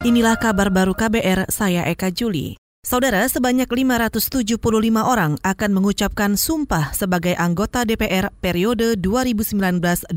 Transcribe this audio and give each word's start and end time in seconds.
Inilah 0.00 0.40
kabar 0.40 0.72
baru 0.72 0.96
KBR, 0.96 1.52
saya 1.52 1.84
Eka 1.84 2.08
Juli. 2.08 2.56
Saudara, 2.80 3.20
sebanyak 3.28 3.68
575 3.68 4.56
orang 4.96 5.36
akan 5.44 5.70
mengucapkan 5.76 6.40
sumpah 6.40 6.96
sebagai 6.96 7.36
anggota 7.36 7.84
DPR 7.84 8.32
periode 8.40 8.96
2019-2024 8.96 10.08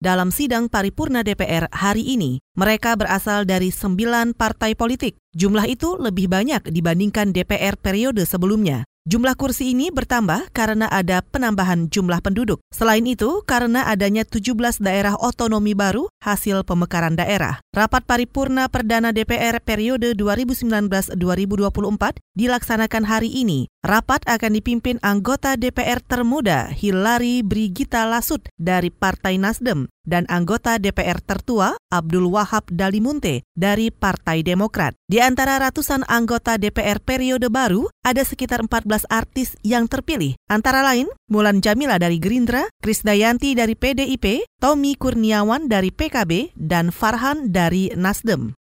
dalam 0.00 0.32
sidang 0.32 0.72
paripurna 0.72 1.20
DPR 1.20 1.68
hari 1.76 2.08
ini. 2.08 2.40
Mereka 2.56 2.96
berasal 2.96 3.44
dari 3.44 3.68
sembilan 3.68 4.32
partai 4.32 4.72
politik. 4.72 5.20
Jumlah 5.36 5.68
itu 5.68 6.00
lebih 6.00 6.32
banyak 6.32 6.64
dibandingkan 6.64 7.36
DPR 7.36 7.76
periode 7.76 8.24
sebelumnya. 8.24 8.88
Jumlah 9.04 9.36
kursi 9.36 9.76
ini 9.76 9.92
bertambah 9.92 10.48
karena 10.56 10.88
ada 10.88 11.20
penambahan 11.20 11.92
jumlah 11.92 12.24
penduduk. 12.24 12.64
Selain 12.72 13.04
itu, 13.04 13.44
karena 13.44 13.84
adanya 13.84 14.24
17 14.24 14.80
daerah 14.80 15.12
otonomi 15.20 15.76
baru 15.76 16.08
hasil 16.24 16.64
pemekaran 16.64 17.12
daerah. 17.12 17.60
Rapat 17.76 18.08
paripurna 18.08 18.64
perdana 18.72 19.12
DPR 19.12 19.60
periode 19.60 20.16
2019-2024 20.16 21.20
dilaksanakan 22.32 23.04
hari 23.04 23.28
ini. 23.28 23.68
Rapat 23.84 24.24
akan 24.24 24.56
dipimpin 24.56 24.96
anggota 25.04 25.60
DPR 25.60 26.00
termuda 26.00 26.72
Hilary 26.72 27.44
Brigita 27.44 28.08
Lasut 28.08 28.48
dari 28.56 28.88
Partai 28.88 29.36
Nasdem 29.36 29.84
dan 30.04 30.28
anggota 30.32 30.80
DPR 30.80 31.20
tertua 31.20 31.76
Abdul 31.92 32.30
Wahab 32.30 32.68
Dalimunte 32.70 33.42
dari 33.52 33.90
Partai 33.92 34.40
Demokrat. 34.46 34.96
Di 35.04 35.20
antara 35.20 35.60
ratusan 35.60 36.04
anggota 36.08 36.56
DPR 36.56 37.02
periode 37.02 37.52
baru, 37.52 37.90
ada 38.06 38.22
sekitar 38.22 38.64
14 38.64 39.08
artis 39.12 39.56
yang 39.66 39.88
terpilih. 39.90 40.36
Antara 40.48 40.84
lain, 40.84 41.08
Mulan 41.28 41.64
Jamila 41.64 41.96
dari 41.96 42.20
Gerindra, 42.20 42.68
Krisdayanti 42.80 43.56
dari 43.56 43.74
PDIP, 43.74 44.44
Tommy 44.60 44.94
Kurniawan 44.94 45.66
dari 45.68 45.92
PKB, 45.92 46.56
dan 46.56 46.92
Farhan 46.92 47.50
dari 47.52 47.92
Nasdem. 47.92 48.56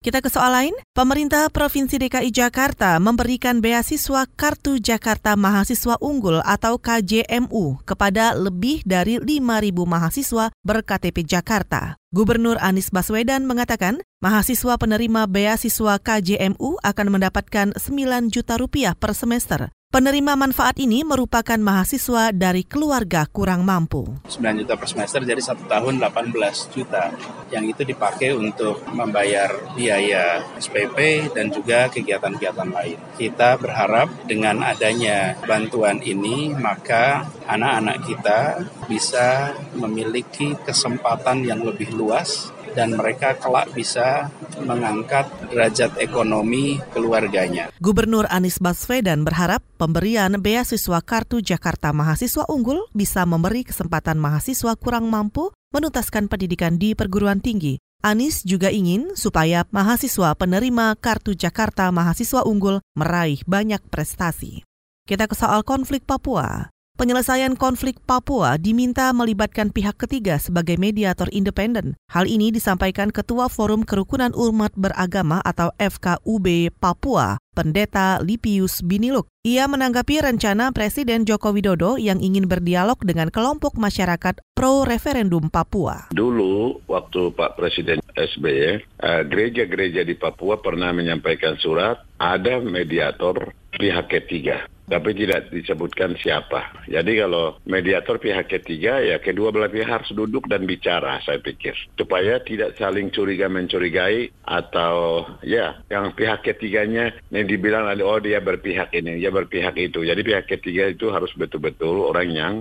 Kita 0.00 0.24
ke 0.24 0.32
soal 0.32 0.56
lain, 0.56 0.72
pemerintah 0.96 1.52
Provinsi 1.52 2.00
DKI 2.00 2.32
Jakarta 2.32 2.96
memberikan 2.96 3.60
beasiswa 3.60 4.24
Kartu 4.32 4.80
Jakarta 4.80 5.36
Mahasiswa 5.36 6.00
Unggul 6.00 6.40
atau 6.40 6.80
KJMU 6.80 7.84
kepada 7.84 8.32
lebih 8.32 8.80
dari 8.88 9.20
5.000 9.20 9.44
mahasiswa 9.84 10.48
berKTP 10.64 11.28
Jakarta. 11.28 12.00
Gubernur 12.16 12.56
Anies 12.64 12.88
Baswedan 12.88 13.44
mengatakan, 13.44 14.00
mahasiswa 14.24 14.80
penerima 14.80 15.28
beasiswa 15.28 16.00
KJMU 16.00 16.80
akan 16.80 17.06
mendapatkan 17.12 17.76
9 17.76 18.32
juta 18.32 18.56
rupiah 18.56 18.96
per 18.96 19.12
semester. 19.12 19.68
Penerima 19.90 20.38
manfaat 20.38 20.78
ini 20.78 21.02
merupakan 21.02 21.58
mahasiswa 21.58 22.30
dari 22.30 22.62
keluarga 22.62 23.26
kurang 23.26 23.66
mampu. 23.66 24.06
9 24.22 24.62
juta 24.62 24.78
per 24.78 24.86
semester 24.86 25.18
jadi 25.26 25.42
satu 25.42 25.66
tahun 25.66 25.98
18 25.98 26.30
juta. 26.70 27.10
Yang 27.50 27.74
itu 27.74 27.82
dipakai 27.90 28.30
untuk 28.30 28.86
membayar 28.94 29.50
biaya 29.74 30.46
SPP 30.62 31.34
dan 31.34 31.50
juga 31.50 31.90
kegiatan-kegiatan 31.90 32.70
lain. 32.70 33.02
Kita 33.18 33.58
berharap 33.58 34.30
dengan 34.30 34.62
adanya 34.62 35.34
bantuan 35.42 35.98
ini 36.06 36.54
maka 36.54 37.26
anak-anak 37.50 37.98
kita 38.06 38.40
bisa 38.86 39.58
memiliki 39.74 40.54
kesempatan 40.62 41.42
yang 41.42 41.66
lebih 41.66 41.90
luas 41.98 42.54
dan 42.74 42.94
mereka 42.94 43.34
kelak 43.38 43.70
bisa 43.74 44.30
mengangkat 44.62 45.26
derajat 45.50 45.98
ekonomi 45.98 46.78
keluarganya. 46.94 47.72
Gubernur 47.82 48.30
Anies 48.30 48.62
Baswedan 48.62 49.26
berharap 49.26 49.64
pemberian 49.80 50.36
beasiswa 50.36 51.00
Kartu 51.00 51.40
Jakarta 51.40 51.96
Mahasiswa 51.96 52.44
Unggul 52.52 52.84
bisa 52.92 53.24
memberi 53.24 53.64
kesempatan 53.64 54.20
mahasiswa 54.20 54.76
kurang 54.76 55.08
mampu 55.08 55.56
menuntaskan 55.72 56.28
pendidikan 56.28 56.76
di 56.76 56.92
perguruan 56.92 57.40
tinggi. 57.40 57.80
Anies 58.04 58.44
juga 58.44 58.68
ingin 58.68 59.16
supaya 59.16 59.64
mahasiswa 59.72 60.36
penerima 60.36 60.96
Kartu 61.00 61.32
Jakarta 61.32 61.88
Mahasiswa 61.88 62.44
Unggul 62.44 62.84
meraih 62.96 63.40
banyak 63.48 63.80
prestasi. 63.88 64.64
Kita 65.08 65.24
ke 65.24 65.36
soal 65.36 65.64
konflik 65.64 66.04
Papua. 66.04 66.68
Penyelesaian 67.00 67.56
konflik 67.56 67.96
Papua 68.04 68.60
diminta 68.60 69.08
melibatkan 69.16 69.72
pihak 69.72 69.96
ketiga 70.04 70.36
sebagai 70.36 70.76
mediator 70.76 71.32
independen. 71.32 71.96
Hal 72.12 72.28
ini 72.28 72.52
disampaikan 72.52 73.08
Ketua 73.08 73.48
Forum 73.48 73.88
Kerukunan 73.88 74.36
Umat 74.36 74.76
Beragama 74.76 75.40
atau 75.40 75.72
FKUB 75.80 76.68
Papua, 76.76 77.40
Pendeta 77.56 78.20
Lipius 78.20 78.84
Biniluk. 78.84 79.32
Ia 79.48 79.64
menanggapi 79.64 80.20
rencana 80.20 80.76
Presiden 80.76 81.24
Joko 81.24 81.56
Widodo 81.56 81.96
yang 81.96 82.20
ingin 82.20 82.44
berdialog 82.44 83.00
dengan 83.00 83.32
kelompok 83.32 83.80
masyarakat 83.80 84.36
pro-referendum 84.52 85.48
Papua. 85.48 86.12
Dulu, 86.12 86.84
waktu 86.84 87.32
Pak 87.32 87.56
Presiden 87.56 88.04
SBY, 88.12 88.76
eh, 88.76 89.22
gereja-gereja 89.24 90.04
di 90.04 90.20
Papua 90.20 90.60
pernah 90.60 90.92
menyampaikan 90.92 91.56
surat, 91.56 92.04
ada 92.20 92.60
mediator 92.60 93.56
pihak 93.72 94.12
ketiga 94.12 94.68
tapi 94.90 95.14
tidak 95.14 95.54
disebutkan 95.54 96.18
siapa. 96.18 96.84
Jadi 96.90 97.22
kalau 97.22 97.56
mediator 97.64 98.18
pihak 98.18 98.50
ketiga 98.50 98.98
ya 98.98 99.22
kedua 99.22 99.54
belah 99.54 99.70
pihak 99.70 99.86
harus 99.86 100.10
duduk 100.10 100.50
dan 100.50 100.66
bicara 100.66 101.22
saya 101.22 101.38
pikir 101.38 101.72
supaya 101.94 102.42
tidak 102.42 102.74
saling 102.74 103.14
curiga 103.14 103.46
mencurigai 103.46 104.34
atau 104.42 105.24
ya 105.46 105.78
yang 105.86 106.10
pihak 106.12 106.42
ketiganya 106.42 107.14
yang 107.30 107.46
dibilang 107.46 107.86
oh 108.02 108.18
dia 108.18 108.42
berpihak 108.42 108.90
ini 108.98 109.22
dia 109.22 109.30
berpihak 109.30 109.78
itu. 109.78 110.02
Jadi 110.02 110.20
pihak 110.26 110.50
ketiga 110.50 110.90
itu 110.90 111.14
harus 111.14 111.30
betul-betul 111.38 112.10
orang 112.10 112.28
yang 112.34 112.54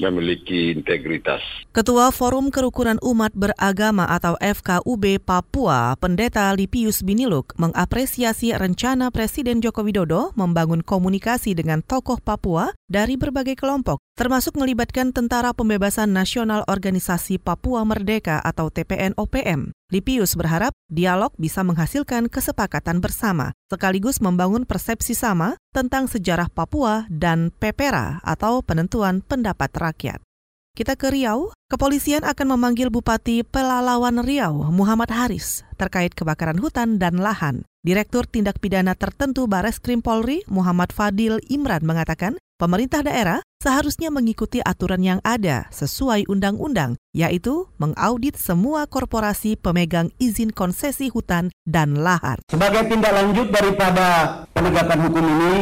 memiliki 0.00 0.74
integritas. 0.74 1.40
Ketua 1.72 2.12
Forum 2.12 2.52
Kerukunan 2.52 3.00
Umat 3.00 3.32
Beragama 3.32 4.04
atau 4.08 4.36
FKUB 4.40 5.22
Papua, 5.22 5.96
Pendeta 5.96 6.52
Lipius 6.52 7.00
Biniluk, 7.00 7.56
mengapresiasi 7.56 8.52
rencana 8.52 9.08
Presiden 9.08 9.64
Joko 9.64 9.84
Widodo 9.84 10.36
membangun 10.36 10.84
komunikasi 10.84 11.56
dengan 11.56 11.80
tokoh 11.80 12.20
Papua 12.20 12.72
dari 12.90 13.16
berbagai 13.16 13.56
kelompok, 13.56 14.00
termasuk 14.18 14.56
melibatkan 14.60 15.16
Tentara 15.16 15.56
Pembebasan 15.56 16.12
Nasional 16.12 16.62
Organisasi 16.68 17.40
Papua 17.40 17.84
Merdeka 17.88 18.40
atau 18.40 18.68
TPN-OPM. 18.68 19.72
Lipius 19.92 20.40
berharap 20.40 20.72
dialog 20.88 21.36
bisa 21.36 21.60
menghasilkan 21.60 22.32
kesepakatan 22.32 23.04
bersama, 23.04 23.52
sekaligus 23.68 24.24
membangun 24.24 24.64
persepsi 24.64 25.12
sama 25.12 25.60
tentang 25.68 26.08
sejarah 26.08 26.48
Papua 26.48 27.04
dan 27.12 27.52
PEPERA 27.60 28.24
atau 28.24 28.64
penentuan 28.64 29.20
pendapat 29.20 29.68
rakyat. 29.76 30.24
Kita 30.72 30.96
ke 30.96 31.12
Riau, 31.12 31.52
kepolisian 31.68 32.24
akan 32.24 32.56
memanggil 32.56 32.88
Bupati 32.88 33.44
Pelalawan 33.44 34.24
Riau, 34.24 34.72
Muhammad 34.72 35.12
Haris, 35.12 35.60
terkait 35.76 36.16
kebakaran 36.16 36.56
hutan 36.56 36.96
dan 36.96 37.20
lahan. 37.20 37.68
Direktur 37.84 38.24
Tindak 38.24 38.64
Pidana 38.64 38.96
Tertentu 38.96 39.44
Bares 39.44 39.76
Krim 39.76 40.00
Polri, 40.00 40.40
Muhammad 40.48 40.88
Fadil 40.88 41.36
Imran 41.52 41.84
mengatakan, 41.84 42.40
pemerintah 42.62 43.02
daerah 43.02 43.42
seharusnya 43.58 44.14
mengikuti 44.14 44.62
aturan 44.62 45.02
yang 45.02 45.18
ada 45.26 45.66
sesuai 45.74 46.30
undang-undang, 46.30 46.94
yaitu 47.10 47.66
mengaudit 47.82 48.38
semua 48.38 48.86
korporasi 48.86 49.58
pemegang 49.58 50.14
izin 50.22 50.54
konsesi 50.54 51.10
hutan 51.10 51.50
dan 51.66 51.98
lahan. 51.98 52.38
Sebagai 52.46 52.86
tindak 52.86 53.10
lanjut 53.18 53.50
daripada 53.50 54.06
penegakan 54.54 55.10
hukum 55.10 55.24
ini, 55.26 55.54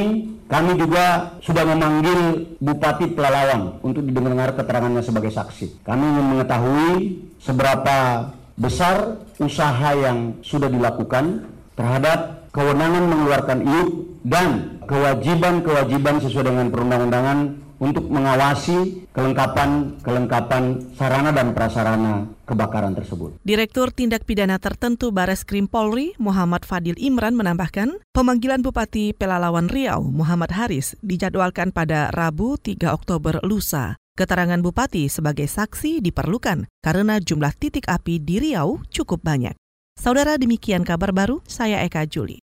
kami 0.44 0.76
juga 0.76 1.36
sudah 1.40 1.64
memanggil 1.64 2.20
Bupati 2.60 3.16
Pelalawan 3.16 3.80
untuk 3.80 4.04
didengar 4.04 4.52
keterangannya 4.52 5.00
sebagai 5.00 5.32
saksi. 5.32 5.80
Kami 5.80 6.04
ingin 6.04 6.26
mengetahui 6.36 6.92
seberapa 7.40 8.28
besar 8.60 9.24
usaha 9.40 9.96
yang 9.96 10.36
sudah 10.44 10.68
dilakukan 10.68 11.48
terhadap 11.80 12.44
kewenangan 12.52 13.08
mengeluarkan 13.08 13.58
iup 13.64 13.88
dan 14.24 14.80
kewajiban-kewajiban 14.84 16.20
sesuai 16.20 16.44
dengan 16.50 16.66
perundang-undangan 16.68 17.38
untuk 17.80 18.12
mengawasi 18.12 19.08
kelengkapan-kelengkapan 19.16 20.92
sarana 20.94 21.32
dan 21.32 21.56
prasarana 21.56 22.28
kebakaran 22.44 22.92
tersebut. 22.92 23.40
Direktur 23.40 23.88
Tindak 23.88 24.28
Pidana 24.28 24.60
Tertentu 24.60 25.08
Bares 25.10 25.48
Krim 25.48 25.64
Polri, 25.64 26.12
Muhammad 26.20 26.68
Fadil 26.68 26.94
Imran 27.00 27.32
menambahkan, 27.32 27.96
pemanggilan 28.12 28.60
Bupati 28.60 29.16
Pelalawan 29.16 29.72
Riau, 29.72 30.04
Muhammad 30.04 30.52
Haris, 30.52 30.92
dijadwalkan 31.00 31.72
pada 31.72 32.12
Rabu 32.12 32.60
3 32.60 32.92
Oktober 32.92 33.40
lusa. 33.40 33.96
Keterangan 34.12 34.60
Bupati 34.60 35.08
sebagai 35.08 35.48
saksi 35.48 36.04
diperlukan 36.04 36.68
karena 36.84 37.16
jumlah 37.16 37.56
titik 37.56 37.88
api 37.88 38.20
di 38.20 38.36
Riau 38.44 38.84
cukup 38.92 39.24
banyak. 39.24 39.56
Saudara 39.96 40.36
demikian 40.36 40.84
kabar 40.84 41.16
baru, 41.16 41.40
saya 41.48 41.80
Eka 41.80 42.04
Juli. 42.04 42.44